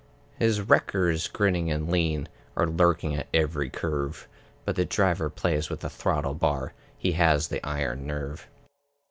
[0.39, 4.27] His wreckers, grinning and lean, Are lurking at every curve;
[4.65, 8.47] But the Driver plays with the throttle bar; He has the iron nerve.